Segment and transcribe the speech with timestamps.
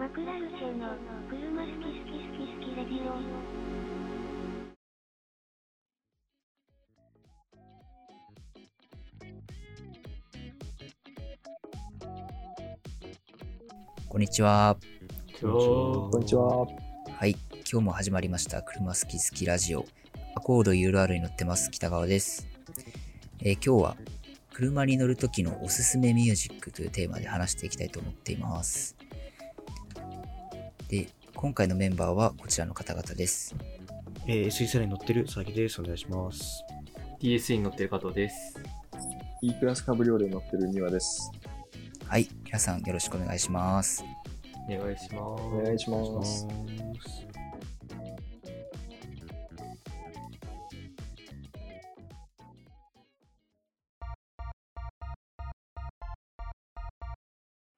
[0.00, 0.96] マクラルチェの
[1.28, 3.20] 車好き好き好き好きレディオ。
[14.08, 14.78] こんにちは。
[15.42, 16.66] こんにちは。
[17.18, 17.36] はい。
[17.70, 18.62] 今日も始まりました。
[18.62, 19.84] 車好き好きラジオ。
[20.34, 21.70] アコード URL に乗ってます。
[21.70, 22.48] 北川です。
[23.40, 23.96] えー今日は、
[24.54, 28.99] 車に乗る時のおすすめミュージックというテーマで話していきたいと思っています。
[31.40, 33.56] で、今回のメンバーはこちらの方々です。
[34.26, 35.80] えー、SE 世代に乗ってる佐々木です。
[35.80, 36.62] お願いします。
[37.20, 38.58] DSE に乗ってる加藤です。
[39.42, 41.30] E クラスカブリオレに乗ってる庭です。
[42.06, 42.28] はい。
[42.44, 44.04] 皆さんよろしくお願いします。
[44.68, 45.42] お願いします。
[45.42, 46.46] お願いします。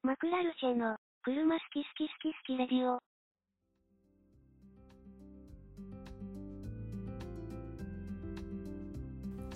[0.02, 3.11] マクラルチェの車好き好き好き好きレディオ。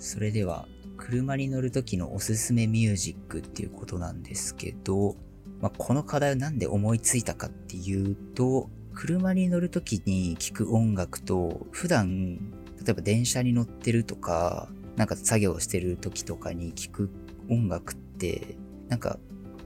[0.07, 5.17] それでは、車に乗る時のおすすめミュージックっていうことなんですけど、
[5.59, 12.37] まあ、この課題をなんで思いついたかっていうと、車に乗る時に聴く音楽と、普段、
[12.81, 17.09] 例えば電車に乗ってるとか、なんか作業してる時とかに聴く
[17.49, 18.55] 音楽って、
[18.87, 19.19] なんか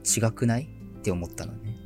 [0.04, 1.76] 違くないって思ったのね。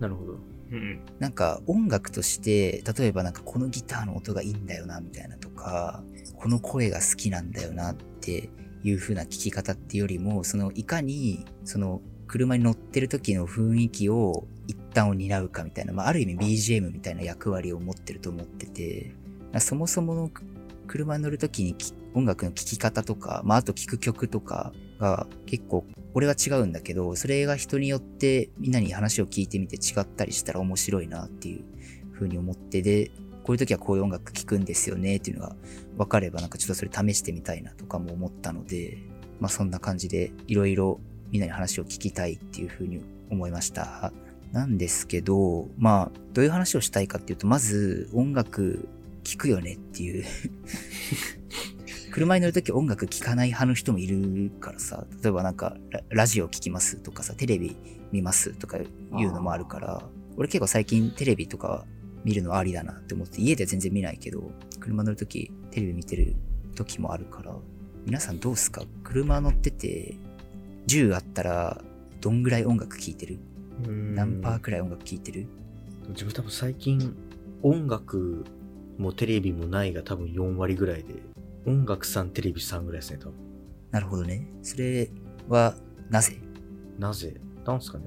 [0.00, 0.38] なるほど。
[0.72, 1.00] うん。
[1.20, 6.02] なんか音楽として、例えばなんかこのギターの音がいいんだよな、みたいなとか、
[6.40, 8.48] この声が好きなんだよなって
[8.82, 19.12] いう風な聴き方っていうよりも、そのいかに、その車に乗ってる時の雰囲気を一旦を担うかみたいな、まあある意味 BGM みたいな役割を持ってると思ってて、
[19.58, 20.30] そもそもの
[20.86, 21.76] 車に乗る時に
[22.14, 31.64] 音楽の聴き方とか、まああと聴く曲とかが結構俺は違うんだけど、それが人によってみんなに話を聞いてみて違ったりしたら面白いなっていう
[32.14, 33.10] 風に思ってで、
[33.42, 35.56] こういう時はこういう音楽聴くんですよねっていうのが
[35.96, 38.98] 分かればなんかちょっとそれ試してみたいなとかも思ったので、
[39.40, 41.00] まあそんな感じでいろいろ
[41.30, 43.00] みんなに話を聞きたいっていう風に
[43.30, 44.12] 思いました。
[44.52, 48.88] なんですけど、まあどういう話をしたいかっていうと、まず音楽
[49.22, 50.24] 聴くよねっていう
[52.10, 57.76] 車に乗るとき音楽聴かない派の人もいるからさ、例えばなんかララジオ聴きますとかさ、テレビ
[58.10, 60.02] 見ますとかいうのもあるから、
[60.36, 61.84] 俺結構最近テレビとか
[62.24, 66.34] 見るのありだなって思って、家では全然見ないけど、車乗るときテレビ見てる
[66.74, 67.54] 時もあるから、
[68.06, 68.82] 皆さんどうすか？
[69.04, 70.16] 車乗ってて、
[70.86, 71.82] 10あったら
[72.20, 73.38] どんぐらい音楽聴いてる？
[73.86, 75.46] 何パーくらい音楽聴いてる？
[76.10, 77.14] 自分多分最近
[77.62, 78.44] 音楽
[78.98, 81.14] もテレビもないが多分4割ぐらいで、
[81.66, 83.34] 音楽3、テレビ3ぐらいですね、多分。
[83.90, 84.46] なるほどね。
[84.62, 85.10] それ
[85.48, 85.74] は
[86.08, 86.38] なぜ？
[86.98, 87.34] なぜ？
[87.66, 88.04] なんすかね。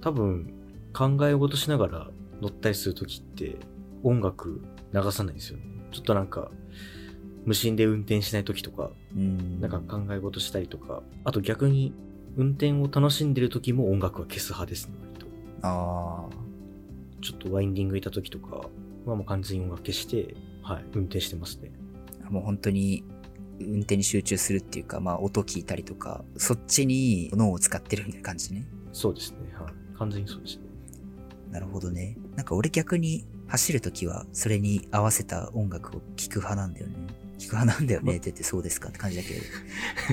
[0.00, 0.52] 多分
[0.92, 2.10] 考え事しながら
[2.40, 3.56] 乗ったりするときって
[4.02, 4.60] 音楽
[4.92, 5.64] 流さないんですよね。
[5.92, 6.50] ちょっとなんか
[7.44, 9.60] 無心で運転しないときとか、うん。
[9.60, 11.92] なんか考え事したりとか、あと逆に
[12.36, 15.26] 運転を楽しんでる時も音楽は消す派ですね、割と。
[15.62, 16.50] ああ。
[17.22, 18.68] ちょっとワインディングいた時とか
[19.04, 21.70] はもう完全に音楽消して、はい、運転してますね。
[22.30, 23.04] もう本当に
[23.60, 28.66] 運転に集中するっていうか、まあ音聞いたりとか、そっちに脳を使ってるみたいな感じね。
[28.92, 29.98] そうですね、はい。
[29.98, 30.62] 完全にそうですね。
[31.50, 32.16] なるほどね。
[32.40, 36.94] なんか俺逆に走るときはそれに合わせた音楽を聴く派なんだよね。
[37.36, 39.40] 聴く派なんだよねって言ってそうですかって感じだけど。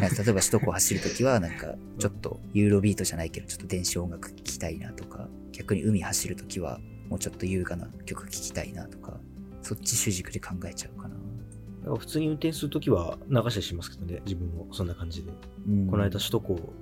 [0.02, 9.18] 例えば首都高走るときはなんかちょっとユーロビートじゃないけどちょっと電子音楽聴きたいなとか、逆に海走るときはもうちょっと優雅な曲聴きたいなとか、
[9.62, 11.96] そっち主軸で考えちゃうかな。
[11.96, 15.32] 普通に運転するときは流したりしますけどね、自分もそんな感じで。
[15.70, 16.74] うん、この間首都高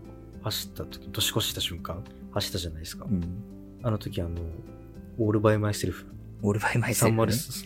[0.41, 3.06] 走った時、年越した瞬間、走ったじゃないですか。
[3.06, 3.22] うん。
[3.85, 4.41] あの時あの、
[5.17, 7.33] All by myself、all by myself、ね。
[7.33, 7.65] 30、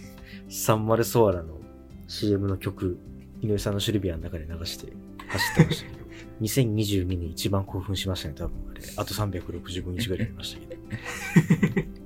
[0.49, 1.59] 30ソアラの
[2.07, 2.97] CM の曲、
[3.41, 4.91] 井上さんのシルビアの中で流して
[5.27, 5.99] 走ってましたけど、
[6.41, 8.81] 2022年一番興奮しましたね、多分あれ。
[8.97, 10.81] あと365日ぐらいありましたけど。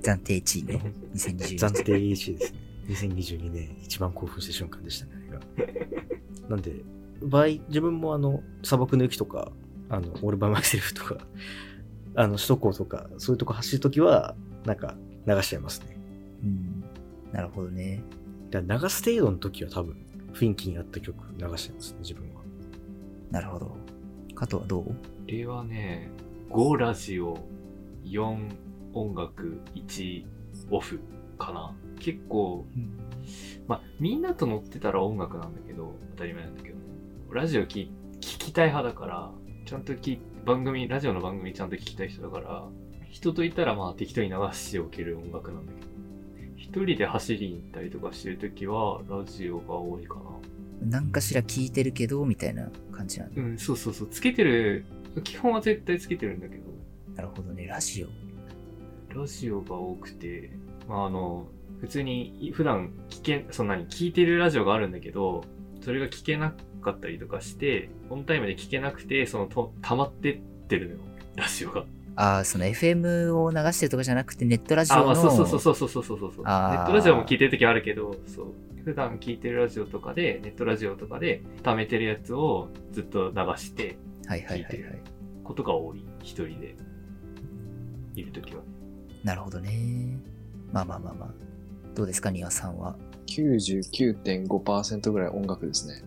[0.01, 0.93] 暫定1位ね。
[1.15, 2.59] 2020暫定1位ですね。
[2.89, 6.49] 2022年一番興奮した瞬間でしたね、あれが。
[6.49, 6.83] なんで、
[7.21, 9.51] 場合、自分もあの、砂漠の雪とか、
[9.89, 11.17] あの、オールバイマイセルフとか、
[12.15, 14.35] あの、首都高とか、そういうとこ走るときは、
[14.65, 15.97] なんか、流しちゃいますね。
[16.43, 16.83] うん。
[17.31, 18.03] なるほどね。
[18.49, 19.95] だ流す程度の時は多分、
[20.33, 22.41] 雰囲気に合った曲流しちゃいますね、自分は。
[23.31, 23.75] なるほど。
[24.35, 24.83] 加藤はどう？
[24.85, 24.93] こ
[25.27, 26.09] れはね、
[26.49, 27.37] 5ラジオ、
[28.03, 28.49] 4
[28.93, 30.25] 音楽、1
[30.69, 30.99] オフ
[31.37, 31.75] かな。
[31.99, 32.65] 結構、
[33.67, 36.81] まあ、みんなと乗ってたら音楽なんだけど、当たり前なんだけどね。
[37.31, 39.31] ラジオき聞きたい派だから、
[39.65, 42.67] ちゃんとき番組、ラジオの番組ちゃんと聞きたい人だから、
[43.13, 45.87] 人といたらまあ適当に流しておける音楽なんだけど、
[46.57, 50.21] 一人で走りに行ったりとかしてるときは、ラジオが多いかな。
[50.99, 53.39] 何かしら聞いてるけど、みたいな感じなんだ。
[53.39, 54.07] うん、そうそうそう。
[54.09, 54.83] つけてる、
[55.23, 56.63] 基本は絶対つけてるんだけど、
[57.15, 58.07] なるほどね、ラジオ。
[59.15, 60.49] ラジオが多くて、
[60.87, 61.45] まああの、
[61.81, 65.43] 普通に普段聞け、そんなに聞いてるラジオがあるんだけど、
[65.81, 70.99] それが聞けなかったりとかして、オンタイムで聞けなくて、そのと、溜まってってるのよ、
[71.35, 71.85] ラジオが。
[72.15, 78.47] あその FM を流してるとかじゃなくてネットラジオのあ、そうそうそうそうそうそうそうネットラジオも聞いてる時あるけどそう。
[78.83, 85.01] 普段聞いてるラジオとかでネットラジオとかで貯めてるやつをずっと流して聞いてる
[85.43, 86.93] ことが多い一、はいはい、人で。
[88.15, 88.61] いる時は。
[89.23, 90.19] なるほどね。
[90.71, 91.29] まあまあまあまあ。
[91.95, 92.95] どうですか丹羽さんは
[93.27, 96.03] ？99.5%ぐらい音楽ですね。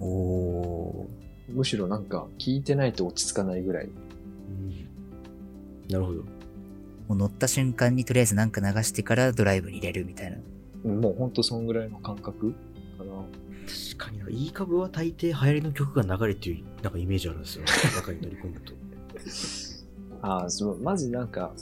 [0.00, 1.10] おお
[1.48, 3.88] むしろなんか聞いてないと落ち着かないぐらい。
[5.92, 6.18] なるほど。
[6.18, 6.24] も
[7.10, 10.36] う乗った瞬間にとりあえずなんか流してからドライブに入れるみたいな。
[10.84, 12.54] うんもうほんとそんぐらいの感覚
[12.98, 13.12] かな。
[13.94, 17.64] 確かにな、いい株は大抵流行りの曲が流れていう、なんかイメージあるんですよ。
[17.94, 18.72] 中に乗り込むと。
[20.22, 21.52] ああ、そう、まずなんか、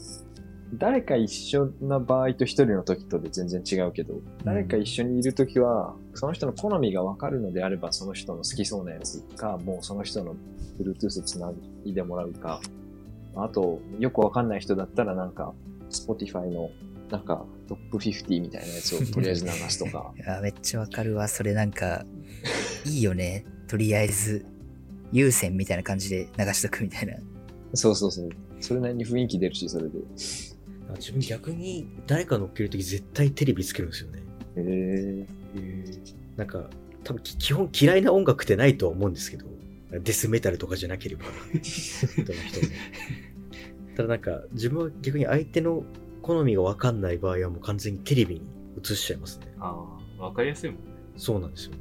[0.74, 10.36] 誰か一緒な場合と一人の時とで全然違うけど、誰か一緒にいる時は、その人の好みがわかるのであれば、その人の好きそうなやつか、もうその人の
[10.80, 11.52] Bluetooth つな
[11.84, 12.60] いでもらうか、
[13.36, 15.54] あと、よくわかんない人だったらなんか、
[15.90, 16.70] Spotify の
[17.10, 20.20] なんかトップ50みたいなやつを とりあえず流すとかい。
[20.20, 21.28] や、めっちゃわかるわ。
[21.28, 22.04] それなんか、
[22.84, 23.44] いいよね。
[23.68, 24.46] とりあえず、
[25.12, 27.14] 優先みたいな感じで流しとくみたいな。
[27.74, 28.28] そうそうそう。
[28.60, 29.98] それなりに雰囲気出るし、それで。
[30.88, 34.22] あ自分逆に誰か乗っけるとき絶対テレビつけるんですよね。
[34.56, 35.26] へえ
[36.36, 36.68] なんか、
[37.04, 39.46] 多分き基本嫌いな音楽ってないとは思うんですけど、
[39.90, 42.66] デスメタルとかじゃなければ、 どの人も。
[43.96, 45.84] ただなんか、自分は逆に相手の
[46.22, 48.42] 好みがわかんない場合はもう完全にテレビに
[48.80, 49.52] 映しちゃいますね。
[49.58, 50.92] ああ、わかりやすいもんね。
[51.16, 51.78] そうなんですよね。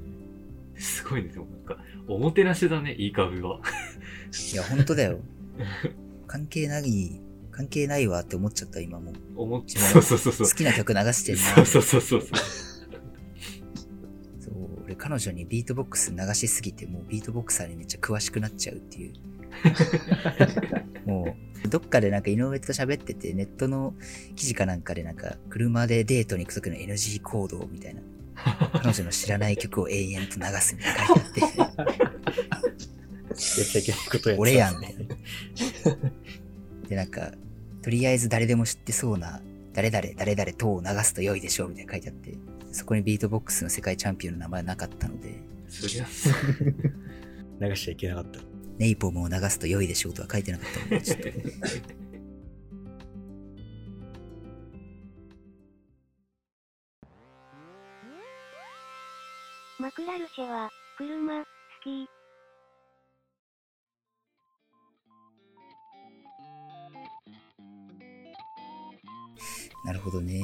[0.75, 1.29] すごいね。
[1.29, 1.77] でもなんか、
[2.07, 3.59] おもてなしだね、いい株は。
[4.53, 5.19] いや、ほんとだよ。
[6.27, 7.21] 関係ない、
[7.51, 9.13] 関係ないわって思っちゃった、今もう。
[9.35, 10.47] 思っ自分そうそうそうそう。
[10.47, 11.65] 好きな曲流してんな。
[11.65, 12.29] そうそうそうそう。
[14.99, 19.13] 彼女にビートボックス流しすぎて、もうビートボクサーにめっちゃ詳しくなっちゃうっていう。
[21.09, 21.35] も
[21.65, 23.95] う、どっかでなんか井上と喋ってて、ネットの
[24.35, 28.01] 記事かなんかでなんか、車でデートに行く時の NG 行動みたいな。
[28.81, 31.47] 彼女の知らない曲を永遠と流すみたいな書いてあって、や
[33.35, 34.95] っちゃいけないことやって俺やんね。
[36.87, 37.31] で、なんか、
[37.81, 39.41] とりあえず誰でも知ってそうな、
[39.73, 42.37] 誰々、誰々等を流すと良いでしょうみたいな書いてあって、
[42.71, 46.33] そこにビートボックスの世界チャンピオンの名前なかったので、そりゃそう。
[47.61, 48.39] 流しちゃいけなかった。
[48.77, 51.29] ネイポムを流すと良いでしょうとは書いてなかったので、ちょっと。
[59.79, 61.45] マクラルシェは、車、好
[61.83, 62.07] き。
[69.85, 70.41] なるほどね。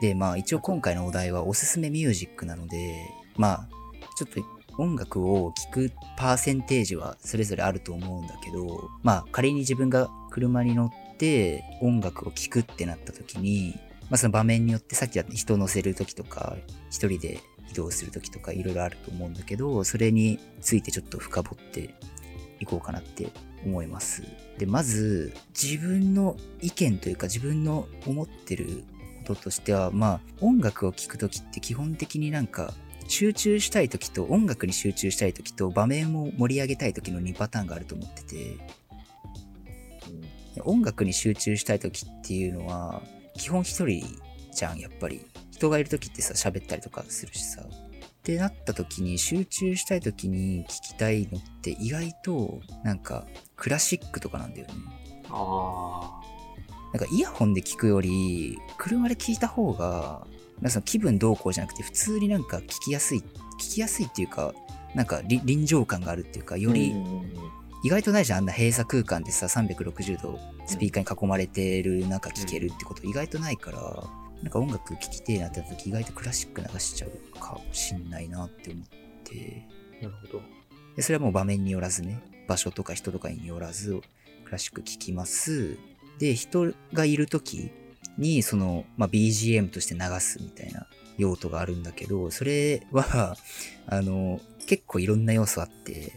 [0.00, 3.68] で、まあ一応今回のお題はおすすめミュージックなので、まあ、
[4.16, 4.42] ちょっと
[4.82, 16.56] 音楽を聴くパーセンテージはそれぞれあると思うんだけど、まあ仮に自分が車に乗って音楽を聴くってなった時に、まあその場面によってさっきだって人乗せる時とか、
[16.90, 21.94] 一人で移動する時とかいろいろあると思うんだけど、それについてちょっと深掘って
[22.60, 23.30] いこうかなって
[23.64, 24.22] 思います。
[24.58, 28.84] で、まず、自分の意見というか自分の思ってる
[29.28, 32.72] こととしては、まあ、音楽を聴くときって基本的になんか、
[33.06, 38.56] 集中したいときと、音楽に集中したいときと、場面を盛り上げたいときの2パターンがあると思ってて、
[40.64, 43.02] 音楽に集中したいときっていうのは、
[43.36, 44.04] 基本一人
[44.52, 45.24] じゃん、やっぱり。
[45.50, 47.62] 人がいるときってさ、喋ったりとかするしさ。
[47.62, 54.74] ってなった時に集中したい時に聞きたいのって意外となんかクラシックとかなんだよね。
[55.30, 56.17] あ
[56.92, 60.26] なんかイヤホンで聞くより車で聞いた方が
[60.56, 64.54] なんかその気分どうこうじゃなくて普通になんか聞きやすい聞きやすいっていうか
[64.94, 66.94] なんかり臨場感があるっていうかより
[67.84, 73.78] 意外とないじゃんあんな閉鎖空間でさ360度スピーカーに囲まれてる中聞けるってこと意外とないから
[74.42, 78.84] なんか音楽聴きてえなってなった時意外とクラシック流しちゃうかもしんないなって思っ
[79.24, 79.66] て
[80.00, 80.42] なるほど。
[80.96, 84.00] でそれはもう場面によらずね、場所とか人とかによらず、
[84.44, 85.76] クラシック聴きます。
[86.18, 87.70] で、人がいる時
[88.16, 93.36] に、その、まあ、BGM として流すみたいな用途があるんだけど、それは、
[93.86, 96.12] あの、結構いろんな要素あって、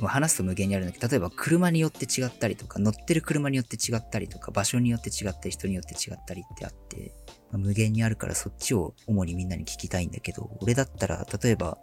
[0.00, 7.12] ま話すと無限にあるんだけど、例えば車によって違ったりとか、乗ってる車によって違ったりとか、場所によって違ったり、人によって違ったりってあって、
[7.50, 11.78] まあ無限にあるからそっちを主にみんなに聞きたいんだけど、俺だったら、例えば、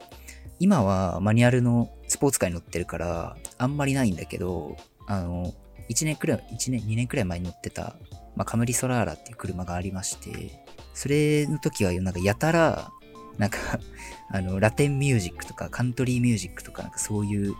[0.59, 4.77] 今はマニュアルのスポーツカーに乗ってるから、あんまりないんだけど、
[5.07, 5.53] あの、
[5.89, 7.95] 1年くらい、1年、2年くらい前に乗ってた、
[8.35, 12.91] まあ、カムリソラーラっていう車がありまして、それの時はなんかやたら、
[13.37, 13.57] なんか、
[14.31, 17.55] あの、ラテンミュージックとかカントリーミュージックとかなんかそういう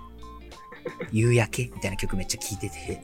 [1.12, 3.02] 夕焼けみたいな曲めっちゃ聴いてて、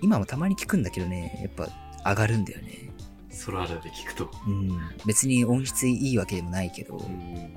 [0.00, 1.68] 今もたまに聞くんだけどね、やっぱ
[2.10, 2.90] 上がるんだよね。
[3.30, 4.30] ソラーラで聞くと。
[4.46, 4.78] うん。
[5.06, 7.54] 別に音質いいわけでもないけど、うん。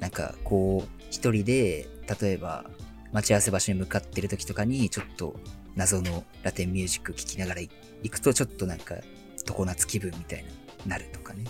[0.00, 1.86] なんかこう、一人で、
[2.20, 2.64] 例えば
[3.12, 5.34] 待ち合わせ場所に向かってる時とかに、ちょっと
[5.76, 7.70] 謎のラテンミュージック聴きながら行
[8.10, 8.96] くと、ちょっとなんか、
[9.44, 10.44] 常夏気分みたい
[10.86, 11.44] な、なるとかね。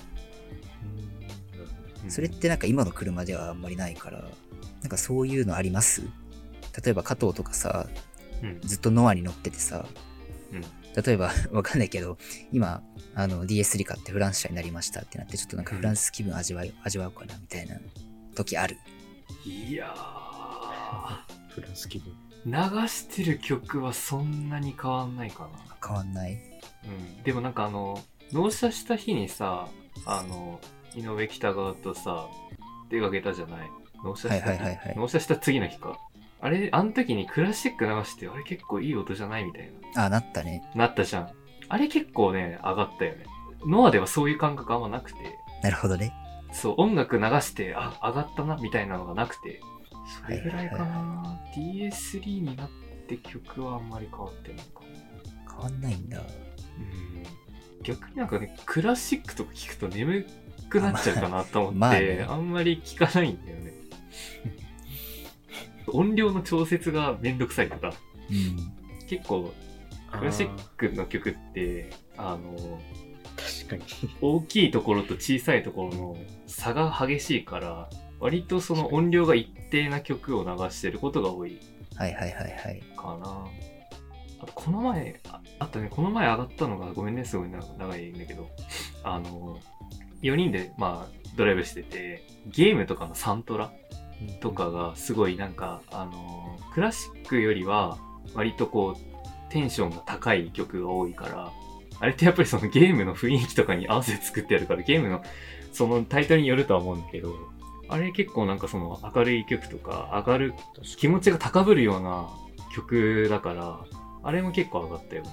[2.08, 4.24] それってなんか今の車ではあんまりないから、
[4.80, 6.02] なんかそういうのあります？
[6.84, 7.88] 例えば加藤とかさ、
[8.42, 8.60] うん。
[8.62, 9.86] ずっとノアに乗っててさ、
[10.52, 10.62] うん
[10.94, 12.18] 例えば わかんないけど、
[12.52, 12.82] 今、
[13.14, 17.76] あの DS3 買ってフランス車になりましたってなって、ちょっとなんかフランス気分味わい、味わおうかなみたいな
[18.34, 18.76] 時ある。
[19.46, 21.41] いやー。
[21.54, 22.12] フランス気分。
[22.44, 22.52] 流
[22.88, 25.48] してる曲はそんなに変わんないかな。
[25.86, 26.32] 変わんない？
[26.84, 27.22] うん。
[27.22, 29.68] でもなんかあの、納車した日にさ、
[30.06, 30.60] あの、
[30.94, 32.26] 井上北川とさ、
[32.90, 33.70] 出かけたじゃない？
[34.04, 35.98] 納車した日、はいはいはいはい納車した次の日か。
[36.40, 40.64] あれ、あの時にクラシック流して、あれ結構いい音じゃないみたいあ、なったね。
[40.74, 40.86] な。
[40.86, 41.30] なったじゃん。
[41.68, 43.24] あれ結構ね、上がったよね。
[43.64, 45.18] ノアではそういう感覚あんまなくて、
[45.62, 46.12] なるほどね。
[46.52, 49.60] そう、音楽流して、あ、上がったな、みたいなのがなくて、
[50.06, 50.84] それぐらいかな。
[50.84, 52.70] は DS3 になっ
[53.06, 55.52] て曲はあんまり変わってないかな。
[55.52, 56.18] 変わんないんだ。
[56.18, 57.42] うん
[57.82, 60.24] 逆になんかね、クラシックとか聞くと眠
[60.68, 63.72] くなっちゃうかなと思って、まあねあんまり聞かないんだよね。
[65.88, 67.92] 音量の調節がめんどくさいとか、
[68.30, 69.06] うん。
[69.06, 69.52] 結構
[70.12, 72.80] クラシックの曲って、あの、
[73.36, 73.82] 確かに。
[74.20, 76.16] 大きいところと小さいところの
[76.46, 77.90] 差が激しいから、
[78.22, 81.58] 割とその音量が一定な曲を流してることが多い
[81.96, 82.82] はいはいはいはい。
[82.96, 83.46] かな。
[84.40, 88.48] あと、この前、ああとね、この前上がったのが、ごめんね、すごいな長いんだけど、
[89.04, 89.58] あの、
[90.22, 93.72] 4人で、まあ、ドライブしてて、ゲームとかのサントラ
[94.40, 97.98] とかがすごいなんか、あの、クラシックよりは、
[98.34, 101.52] 割とこう、テンションが高い曲が多いから、
[102.00, 105.22] あれってやっぱりそのゲームの雰囲気とかに合わせて作ってあるから、ゲームの
[105.72, 107.34] そのタイトルによるとは思うんだけど、
[107.88, 110.54] あれ結構なんかその明るい曲とか、上がる
[110.96, 112.28] 気持ちが高ぶるような
[112.74, 113.80] 曲だから、
[114.22, 115.24] あれも結構上がったよ。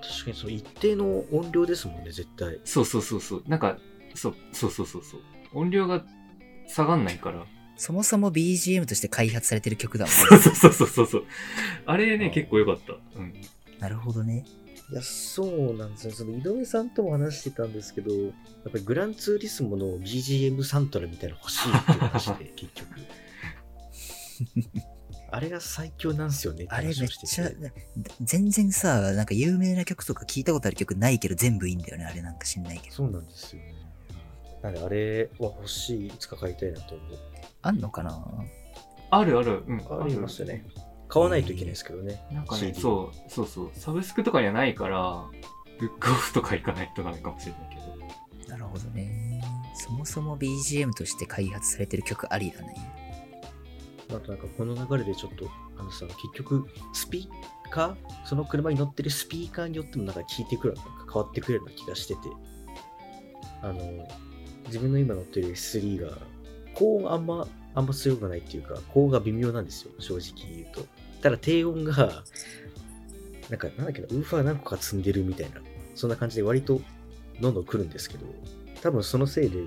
[0.00, 2.58] 確かにその一定の音量ですもんね、絶対。
[2.64, 3.42] そうそうそうそう。
[3.46, 3.78] なんか、
[4.14, 5.20] そう、そうそうそうそう。
[5.52, 6.04] 音量が
[6.66, 7.44] 下がんないから。
[7.76, 11.24] そもそも BGM として開発されてる曲だもんそうそうそうそうそうそう。
[11.86, 12.94] あれね、あ結構良かった。
[13.18, 13.34] うん。
[13.78, 14.44] なるほどね。
[14.90, 16.12] いや、そうなんですね。
[16.14, 18.32] その井上さんとも話してたんですけど、やっ
[18.72, 22.88] ぱりグランツーリスモの BGM サントラみたいなの欲しいって話で、 結局。
[25.32, 27.56] あれが最強なんすよねあれめっちゃて。、
[28.20, 32.04] 全然さ、なんか有名な曲とか聞いたことある曲ないけど全部いいんだよね。
[32.04, 32.96] あれなんか知んないけど。
[32.96, 33.74] そうなんですよね。
[34.62, 37.18] なんで、あれは欲しい、いつか買いたいなと思う。
[37.62, 38.18] あんのかな？
[39.10, 39.62] あるある。
[39.68, 40.02] うん。
[40.02, 40.64] ありますよね。
[41.10, 42.22] 買わないといけないですけどね。
[42.30, 43.70] なんかね、CD そう、そうそう。
[43.74, 45.24] サブスクとかにはないから、
[45.78, 47.76] ブックオフとか行かないとダメかもしれないけ
[48.46, 48.50] ど。
[48.50, 49.42] なるほどね。
[49.74, 52.74] そもそも BGM として開発されてる曲ありだね。
[54.10, 55.48] あとなんかこの流れでちょっと、
[55.78, 62.20] あのさ、結局、スピーカーその車に乗ってるスピーカーによってもなんか聞いてくる、なんか変わってくるような気がしてて、
[63.62, 64.08] あの、
[64.66, 66.18] 自分の今乗ってる S3 が、
[66.74, 70.86] 高音あんま、あんま強くないっていうか、高音が微妙なんですよ、正直言うと。
[71.22, 72.24] ただ低音が、
[73.50, 75.60] なんか、なんだっけな、ウーファー何個か積んでるみたいな、
[75.94, 76.80] そんな感じで割と
[77.40, 78.26] どんどん来るんですけど、
[78.82, 79.58] 多分そのせいで、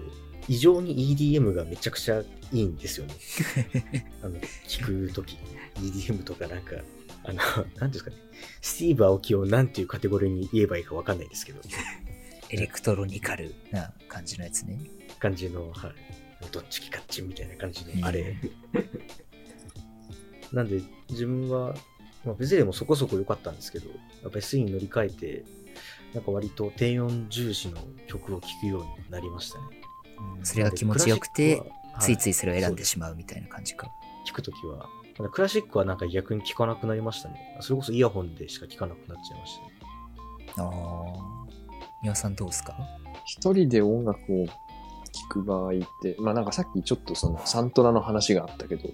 [0.48, 3.16] 異常に EDM がめちゃくちゃいいんですよね。
[4.22, 5.38] あの、聞くとき、
[5.76, 6.76] EDM とかなんか、
[7.24, 7.40] あの、
[7.78, 8.18] なんですかね、
[8.62, 11.62] スティーブ・アオキをなんていうカテゴリーに言えばいいかわかんないですけど、
[12.50, 14.80] エレクトロニカルな感じのやつね。
[15.20, 15.94] 感じの、はい、
[16.52, 18.36] どっちきかっちみたいな感じうんの、あれ。
[20.54, 21.76] なんで、自分は、
[22.24, 23.96] まあ、別でもそこそこ良かったんですけど、や
[24.30, 25.44] っぱり SE に乗り換えて、
[26.14, 29.64] なんか割と低音重視の曲を聴くようになりましたね。
[30.44, 31.62] それが気持ちよくて、
[32.00, 33.92] ついついそれを選んはでしまうみたいな感じか。
[34.28, 34.88] 聞くときは、
[35.32, 37.58] クラシックはなんか逆に聴かなくなりましたね。
[37.60, 39.74] それこそイヤホンでしか聴かなくなっちゃいましたね。
[40.58, 41.34] ああ。
[42.04, 42.76] 皆さんどうですか？
[43.26, 44.50] 一人で音楽を聞
[45.30, 48.90] く場合って、まあなんかさっきちょっとそのサントラの話があったけど、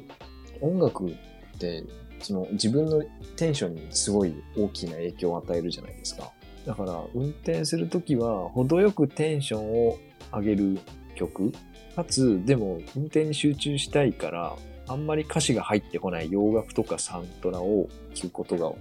[0.61, 1.13] 音楽
[1.59, 1.83] って
[2.21, 3.03] その自分の
[3.35, 6.31] テンションにすごい大きな影響を与えるじゃないですか。
[6.65, 9.97] だから運転するときは程よくテンションを
[10.31, 10.79] 上げる
[11.15, 11.51] 曲
[11.95, 14.55] かつでも運転に集中したいから
[14.87, 18.71] あんまり歌詞が入ってこない洋楽とかサントラを聴くことが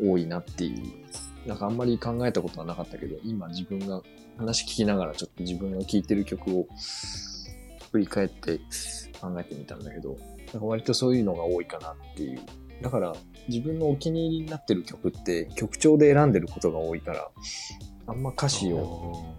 [0.00, 0.82] 多いなっていう。
[1.46, 4.02] なんかあんまり考えたことはなかったけど、今自分が
[4.36, 6.66] 話聞きながらちょっと自分が聴いてる曲を
[7.92, 8.58] 振り返って
[9.20, 10.16] 考えてみたんだけど、
[10.52, 12.40] なんか割とそういうのが多いかなっていう。
[12.82, 13.14] だから
[13.48, 17.30] 自分のお気に入りになってる曲って曲調で選んでることが多いから、
[18.06, 19.34] あんま歌詞を、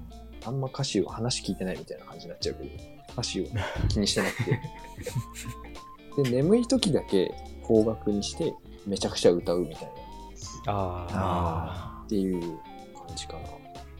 [0.46, 2.70] あんま歌詞を話聞いてないみたいな感じになっちゃうけど、
[3.14, 3.46] 歌詞を
[3.90, 4.60] 気にしてなくて。
[6.24, 8.54] で、眠い時だけ方角にして
[8.86, 9.92] めちゃくちゃ歌うみたいな。
[10.68, 12.42] ああっていう
[12.96, 13.40] 感じかな。
[13.40, 13.44] っ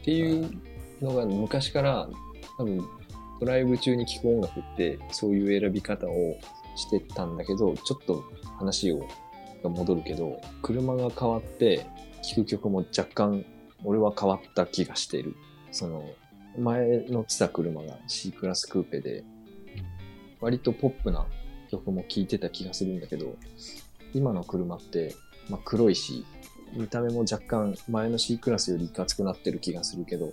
[0.04, 0.50] ていう
[1.00, 2.08] のが昔から
[2.56, 2.84] 多分
[3.40, 6.36] ドライブ中に聴く音楽ってそういう選び方を
[6.78, 8.24] してたんだけど、ちょっと
[8.58, 9.06] 話を
[9.62, 11.86] が戻るけど、車が変わって
[12.22, 13.44] 聴く曲も若干
[13.84, 15.34] 俺は変わった気がしてる。
[15.70, 16.04] その
[16.58, 19.24] 前乗ってた車が C クラスクーペで
[20.40, 21.26] 割とポップな
[21.70, 23.36] 曲も聴いてた気がするんだけど、
[24.14, 25.14] 今の車って、
[25.50, 26.24] まあ、黒いし、
[26.74, 30.32] 見た目も若干前の C クラスよりいかつくなってる気がするけど、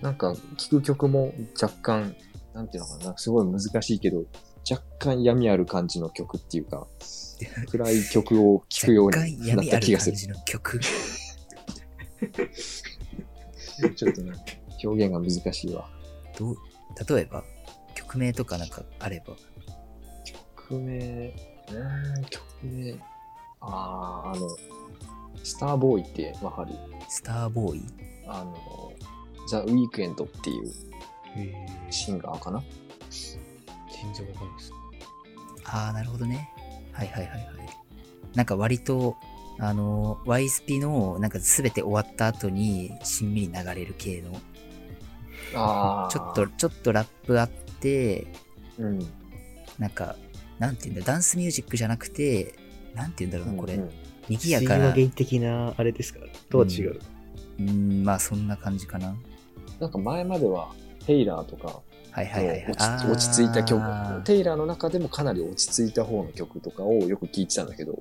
[0.00, 2.16] なんか聴く曲も若干、
[2.54, 4.24] なんていうのかな、すごい難しいけど、
[4.68, 6.86] 若干闇ある感じの曲っていうか、
[7.70, 10.16] 暗い曲を聴くようになった気がする。
[13.94, 14.32] ちょっとね、
[14.82, 15.88] 表現が難しいわ。
[16.38, 16.56] どう、
[17.14, 17.44] 例えば、
[17.94, 19.36] 曲名とかなんかあれば。
[20.24, 22.98] 曲名、うーん、曲名、
[23.60, 24.48] あー、あの、
[25.44, 26.74] スターボーイってわかる？
[27.08, 27.82] スターボーイ？
[28.26, 28.92] あの、
[29.48, 30.72] ザ・ウィークエンドっていう
[31.92, 32.64] シンガーかな？
[34.14, 34.72] 全然わかんないです。
[35.64, 36.48] ああ、なるほどね。
[36.92, 37.46] はいはいはいはい。
[38.34, 39.16] なんか割と、
[39.58, 44.40] あの、ワイスピの、なんかすべて終わった後に、しんみり流れる系の、
[45.54, 48.26] あちょっと、ちょっとラップあって、
[48.78, 48.98] うん。
[49.78, 50.16] なんか、
[50.58, 52.54] なんていうんだ、ダンスミュージックじゃなくて、
[52.94, 53.74] なんていうんだろうな、これ。
[53.74, 53.90] うんうん
[54.28, 54.92] 賑やかな。
[54.92, 57.00] 原的なあれですかとは違う。
[57.60, 59.16] うーん、まあそんな感じかな。
[59.78, 60.74] なんか前までは、
[61.06, 61.80] テイラーとか、
[62.16, 63.10] はいはいはいはい。
[63.10, 63.82] 落ち着いた曲、
[64.24, 67.98] テイラーの中でもかなり落ち着いた方の曲とかをよく聴いてたんだけど、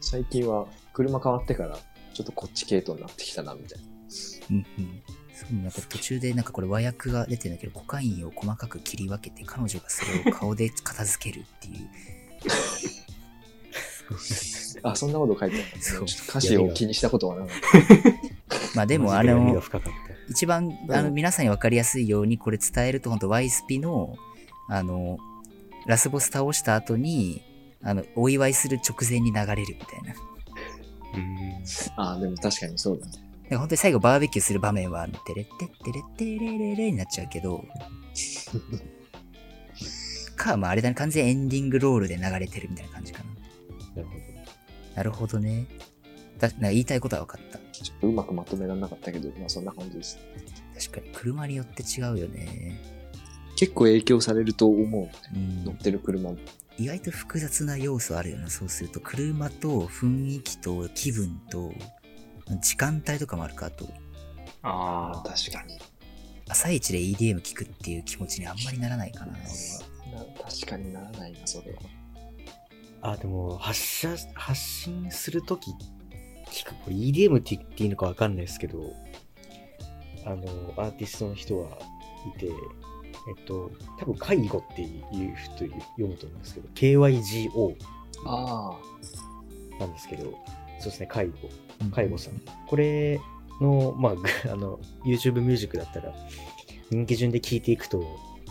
[0.00, 1.78] 最近は車変わってから、
[2.14, 3.84] ちょっとこっち系統になってきたな、みたいな。
[4.50, 5.02] うんうん。
[5.32, 11.88] そう、なんか途中でなんかこれ和訳が出てるんだけど、コカインを細かく切り分けて、彼女がそれを顔で片付けるっていう。
[14.82, 15.80] あ、そんなこと書いてある。
[15.80, 17.56] ちそうょっと歌詞を気にしたことはなかっ
[18.74, 20.09] まあでもあマジ闇がの、深かった。
[20.30, 24.16] 一番あの皆さんに分かりやすいようにこれ伝えると、本当ワイスピの、
[24.68, 25.18] あの、
[25.86, 27.42] ラスボス倒した後に、
[27.82, 30.14] あの、お祝いする直前に流れるみたいな。
[31.14, 31.64] うん。
[31.96, 32.12] た。
[32.12, 33.56] あ、でも確かにそうだね。
[33.56, 37.64] 本当に最後バーベキューする場面は、あのテレッテッテレッテレレレになっちゃうけど、
[40.36, 43.30] か、まああれだね、完全エンディングロールで流れてるみたいな感じかな。
[43.96, 44.20] なるほど。
[44.94, 45.66] なるほどね。
[46.40, 47.58] だなんか言いたいことは分かった。
[47.58, 50.18] ちょっとうまくまとめられなかったけど、まあそんな感じです。
[50.78, 52.80] 確かに車によって違うよね。
[53.56, 55.08] 結構影響されると思う。
[55.36, 56.38] うん乗ってる車も。
[56.78, 59.00] 意外と複雑な要素あるよな、そうすると。
[59.00, 61.72] 車と雰囲気と気分と、
[62.62, 63.86] 時間帯とかもあるか、あと。
[64.62, 65.78] ああ、確かに。
[66.48, 71.78] 朝一で EDM 聞くっていう気持ちにあんまりならないかな、俺確かにならないな、それは。
[73.02, 75.80] あ、でも、発射、発信するとき、聞く、
[76.84, 78.92] これ EDM って言っていいのかわかんないですけど、
[80.24, 80.44] あの、
[80.76, 81.68] アーティストの人は
[82.36, 82.50] いて、え
[83.40, 87.76] っと、多分、介護っていう人読むと思うんですけど、KYGO
[88.26, 88.78] あ
[89.78, 91.34] なんですけど、そうですね、介護。
[91.92, 92.40] 介護さん。
[92.66, 93.20] これ
[93.60, 96.14] の、まあぐ、 あの、YouTube ミュージックだったら、
[96.90, 98.04] 人気順で聴いていくと、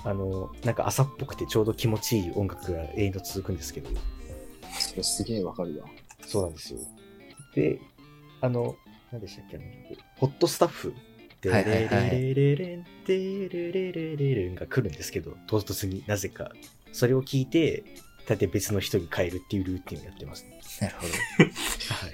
[0.04, 3.90] あの、なんか朝っぽくてちょうど気持ちいい音楽が永遠と続くんですけど、
[5.04, 5.88] すげえわかるわ。
[6.26, 6.80] そうなんですよ。
[7.56, 7.80] で、
[8.42, 8.76] あの、
[9.12, 10.94] 何でしたっけ、あの曲ホットスタッフ。
[11.42, 16.52] ではいはいはいレレレレン、テレレレレレンが来るんですけど、唐突になぜか。
[16.92, 17.84] それを聞いて、
[18.28, 20.60] 大体別の人に変えるっていうルーティンをやってますね。
[20.82, 21.08] なるほど。
[21.14, 22.14] はい。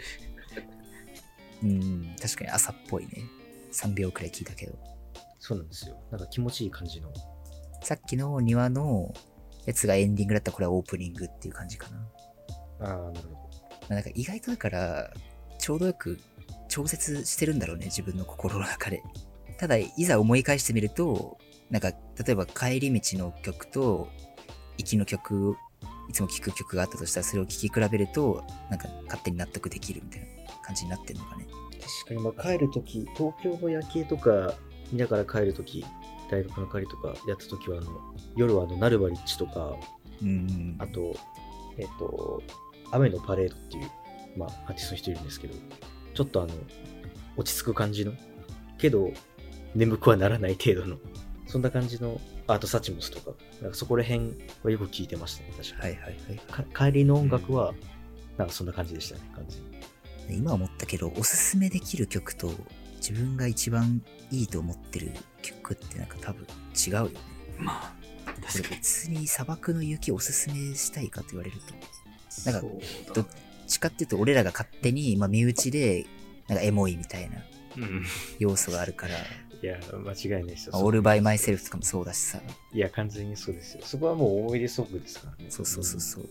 [1.63, 3.23] うん、確かに朝っぽいね。
[3.71, 4.77] 3秒くらい聞いたけど。
[5.39, 5.97] そうなんですよ。
[6.11, 7.11] なんか気持ちいい感じの。
[7.81, 9.13] さっきの庭の
[9.65, 11.97] やつがエンディングだったらこれはオープニングっていう感じかな。
[12.79, 13.44] まああ、なるほど。
[13.89, 15.13] あ、なんか意外とだから、
[15.57, 16.19] ちょうどよく
[16.67, 19.03] 調節してるんだろうね、自分の心の中で。
[19.57, 21.37] ただ、いざ思い返してみると、
[21.69, 24.09] なんか、例えば帰り道の曲と、
[24.77, 25.55] 行きの曲を、
[26.09, 30.27] いつも聴く曲があったとしたら、それを聴き比べると、なんか勝手に納得できるみたいな
[30.61, 31.47] 感じになってるのかね。
[32.05, 34.55] 確かに、まあ、帰るとき、東京の夜景とか
[34.91, 35.85] 見ながら帰るとき、
[36.29, 39.75] 大学の帰りとかやったときは、あの、夜はあの、ナルバリッチとか、
[40.21, 40.75] うんうん。
[40.79, 41.15] あと、
[41.77, 42.41] えっ、と、
[42.91, 43.89] 雨のパレードっていう、
[44.37, 45.55] まあ、アーティストの人いるんですけど、
[46.13, 46.53] ちょっとあの、
[47.37, 48.13] 落ち着く感じの、
[48.77, 49.11] けど、
[49.73, 50.97] 眠くはならない程度の、
[51.47, 54.31] そんな感じの、アートサチモスとか、なんかそこら辺
[54.63, 55.95] はよく聞いてましたね、確かに。
[55.95, 56.73] はいはいはい。
[56.73, 57.73] か帰りの音楽は、
[58.37, 59.61] なんかそんな感じでしたね、完全
[60.29, 60.39] に。
[60.39, 62.51] 今思ったけど、おすすめできる曲と、
[62.97, 66.45] 自分が一番いいと思ってる曲ってなんか多分
[66.75, 67.19] 違うよね。
[67.59, 67.93] ま
[68.25, 68.75] あ、確かに。
[68.75, 71.73] 別に砂漠の雪をおすすめしたいかと言われると、
[72.45, 72.67] なんか
[73.13, 73.27] どっ
[73.67, 76.05] ちかっていうと俺らが勝手に、まあ、身内で、
[76.47, 77.37] なんかエモいみたいな
[77.77, 78.05] うん。
[78.39, 80.73] 要素があるから、いや、間違いないですよ。
[80.73, 82.39] まあオールバイマイセルフとかもそうだしさ、
[82.73, 83.81] いや、完全にそうですよ。
[83.83, 85.49] そこはもう思い出ソングですからね。
[85.49, 86.29] そうそうそうそう。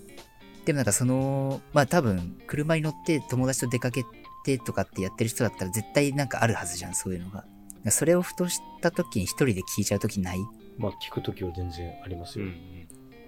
[0.65, 4.05] でもなんかその、まあ多分、車に乗って友達と出かけ
[4.45, 7.45] てとかってやってる人だったら絶対なんかあるはずじゃん、そういうのが。
[7.91, 10.39] それをふとした時に一人で聴いちゃう時ない？
[10.79, 12.53] まあ、聞くときは全然ありますうんよ。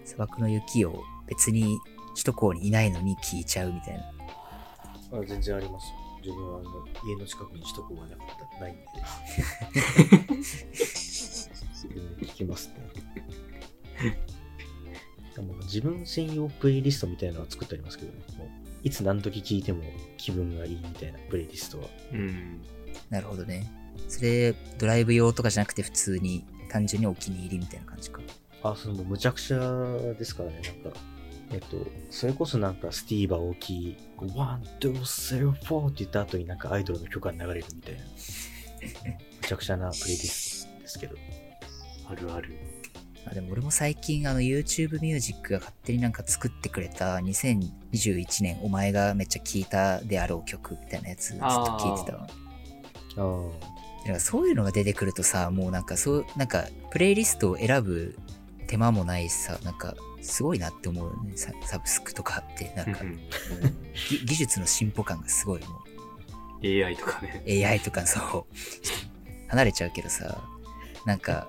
[0.05, 1.79] 砂漠の雪を別に
[2.17, 4.05] 首都高にいないのに聴いちゃうみたいな。
[5.13, 5.97] あ全然ありますよ。
[6.25, 6.71] 自分はあの
[7.07, 8.83] 家の近くに首都高がなかったないんで。
[12.27, 12.75] 聞きますね。
[15.37, 18.49] でも自分専用プレイリストみたいなのは作ってありますけど、ね、もう
[18.83, 19.83] いつ何時聞いても
[20.17, 21.89] 気分がいいみたいなプレイリストは。
[22.13, 22.63] うん。
[23.11, 23.71] なるほどね。
[24.09, 28.21] それ、ドライブ用とかじゃなくて普通に単純にお気に入りみたいな感じか。
[28.63, 29.59] あ、それもうむちゃくちゃ
[30.15, 30.99] ですからね、なんか。
[31.53, 38.01] えっと、それこそなんか Steve Aoki、one、two、three、four って言った後になんかアイドルの曲が流れるみたいな。
[38.01, 38.07] む
[39.43, 41.17] ちゃくちゃなプレイリストですけど。
[42.09, 42.55] あるある。
[43.29, 52.27] あでも俺も最近あの YouTube ミュージックが勝手になんか作ってくれた2021年お前がめっちゃ聴いたであろう曲みたいなやつずっと聴いてたわ。
[53.17, 53.77] ああ。
[54.07, 58.17] だからそういうのが出てくるとさ、もうなんかそう、なんかプレイリストを選ぶ
[58.69, 61.33] 手間もないしさ、なんかすごいなって思うよね。
[61.37, 63.17] ササブスクとかって、なんかうん
[64.11, 65.67] ぎ技術の進歩感がすごいも
[66.63, 67.43] AI とかね。
[67.47, 68.45] う AI とかそう、
[69.49, 70.43] 離れちゃうけどさ、
[71.05, 71.49] なんか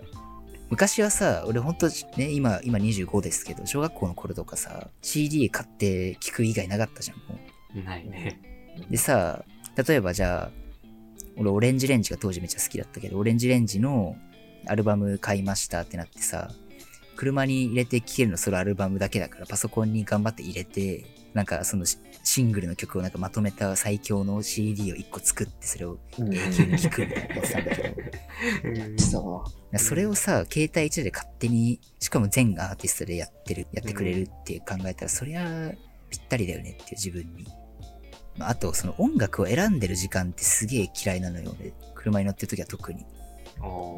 [0.69, 1.87] 昔はさ、俺ほんと
[2.17, 7.39] ね、今、今25ですけど、小学校の頃とかさ、CD 買って聴く以外なかったじゃん、も
[7.75, 7.83] う。
[7.83, 8.41] ないね。
[8.89, 9.45] でさ、
[9.87, 10.51] 例えばじゃあ、
[11.37, 14.17] 俺オレンジレンジが当時めっちゃ好きだったけど、オレンジレンジの
[14.65, 16.51] アルバム買いましたってなってさ、
[17.17, 26.33] 車に入れて聴けるのそのアルバムだけだからパソコンに頑張って入れて、なんかそのシシングルの曲をなんかまとめた最強の CD を1個作ってそれをうん。
[26.33, 35.71] 永久に聴くみたいなやってたんだけど、さそれをさ、携帯1で勝手に、しかも全アーティストでやってる、やってくれるって考えたら、そりゃ
[36.09, 37.47] ぴったりだよねっていう自分に。
[38.37, 41.73] まああと、その音楽を選んでる時間ってすげえ嫌いなのよ、俺。
[41.95, 43.05] 車に乗ってる時は特に。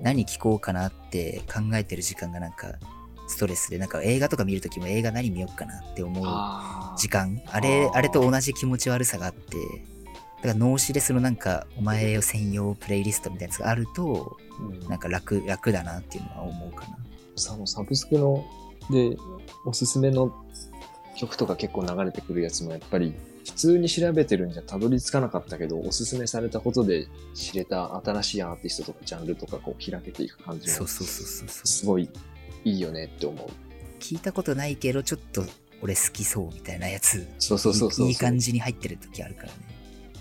[0.03, 2.75] 何聴こうかなって考えてる時間がなんか、
[3.29, 7.41] ストレスで、なんか映画とか見るときも映画何見ようかなって思うあ時間。
[7.47, 9.57] あれ、あれと同じ気持ち悪さがあって、
[10.37, 16.97] だから脳死でそのなんか、お前を専用プレイリストみたいなやつがあると、うんなんか楽、楽だなっていうのは思うかな。
[17.35, 18.45] そのサブスクの
[18.89, 19.15] で
[19.65, 20.33] おすすめの
[21.15, 23.13] 曲とか結構流れてくるやつもやっぱり
[23.45, 31.67] 普通に調べてるんじゃたどり着かなかったけどおすすめされたことで知れた新しいアーティストとかジャンルとかこう開けていく感じもそうそうそうそうそう。
[31.67, 32.09] すごい
[32.65, 33.49] いいよねって思う。
[33.99, 35.43] 聞いたことないけど、ちょっと
[35.81, 37.27] 俺好きそうみたいなやつ。
[37.39, 39.53] そうそうそうそういいい感じに入ってる時あるからね。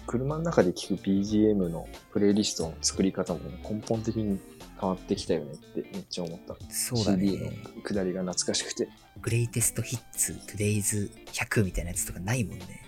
[0.07, 4.41] 車の中で聴く BGM のプレイリストの作り方も根本的に
[4.81, 6.57] 変わってきたよねってめっちゃ思った。
[6.71, 7.59] そうだ CD のね。
[7.85, 8.89] 下りが懐かしくて。
[9.21, 12.88] グレイテストヒッツ、トゥデイズ100みたいなやつとかないもんね。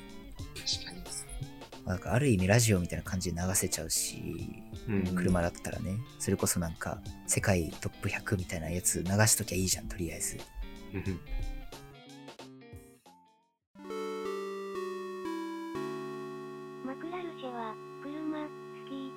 [1.87, 10.39] なんかある意味ラジオみたいな感じで流せちゃうし、うん車だったらね、それこそなんか世界トップ100みたいなやつ流しときゃいいじゃん、とりあえず。
[10.95, 11.21] うん
[16.87, 18.49] マクラルシェは、車、好
[18.89, 19.13] き。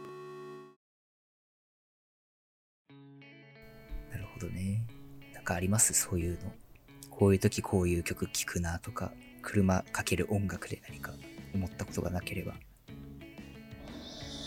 [4.11, 4.85] なるほどね。
[5.33, 5.93] なんかあります？
[5.93, 6.51] そういうの。
[7.09, 11.13] こういう時こういう曲聴くなとか、車かける音楽で何か
[11.53, 12.53] 思ったことがなければ。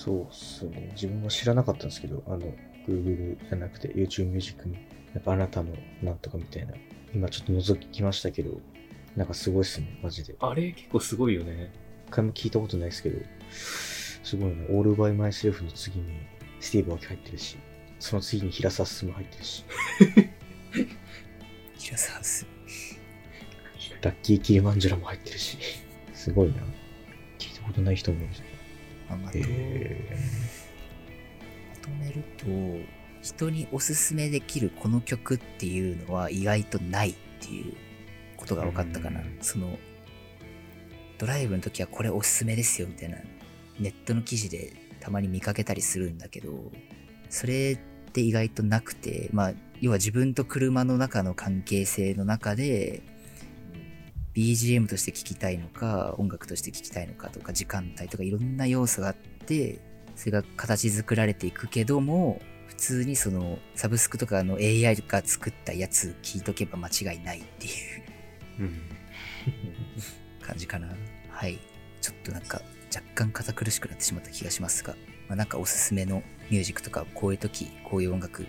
[0.04, 0.90] そうっすね。
[0.94, 2.54] 自分も知らなかったんですけど、あの、
[2.88, 4.74] Google じゃなくて YouTube Music に、
[5.14, 6.74] やっぱあなたのなんとかみたいな、
[7.14, 8.60] 今ちょっと覗きましたけど、
[9.16, 10.36] なんかすごいっすね、マジで。
[10.38, 11.72] あれ結構すごいよね。
[12.06, 14.66] 一回も聞いたことないですけど、すごいね。
[14.70, 16.06] オールバイマイセルフの次に
[16.60, 17.56] スティーブ・アキ入ってるし、
[17.98, 19.64] その次に平沢進も入ってるし、
[21.78, 22.46] 平沢す。
[24.02, 25.58] ラッキーキリマンジャロも入ってるし、
[26.12, 26.62] すごいな。
[27.66, 28.42] ことない人もいるし。
[29.08, 30.06] まあまとへ
[31.74, 32.46] まとめると、
[33.22, 37.74] 人におすすめできるこの曲っていうのは意外とないっていう
[38.36, 39.20] ことが分かったかな。
[39.20, 39.78] うんその、
[41.18, 43.18] ドライブの時はこれおすすめですよみたいな、
[43.78, 46.72] ネットの記事でたまに見かけたりするんだけど、
[47.28, 53.02] それって意外となくて、まあ、要は自分と車の中の関係性の中で、
[54.36, 59.78] BGM として聴きたいのか、音楽として聴きたいのかとか、時間帯とかいろんな要素があって、
[60.14, 67.72] それが形作られていくけども、普通にそのサブスクとかの AI が作ったやつ聞いとけば間違いないっていう
[68.60, 68.82] うん。
[70.42, 70.94] 感じかな。
[71.30, 71.58] はい。
[72.02, 72.60] ちょっとなんか
[72.94, 74.94] 若干堅苦しくなってしまった気がしますが、
[75.28, 78.46] まあ、なんかおすすめのミュージックとかこういう時、こういう音楽、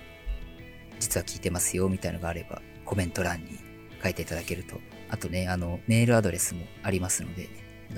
[1.00, 3.60] 実は聴いてますよみたいのがあればコメント欄に
[4.04, 4.80] 書いていただけると。
[5.09, 7.49] あとね、あの、メールアドレスもありますので、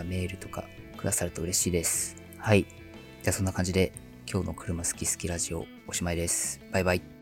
[0.04, 0.66] メールとか
[0.98, 2.16] くださると嬉しいです。
[2.38, 2.66] はい。
[3.24, 3.92] じゃあそんな感じで
[4.32, 6.62] 今日の車好き好きラジオおしまいです。
[6.72, 7.19] バイバイ。